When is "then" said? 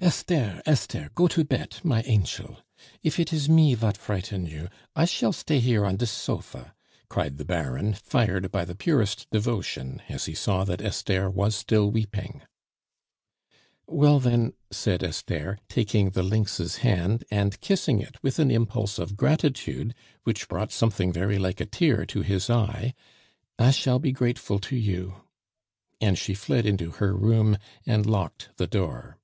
14.18-14.54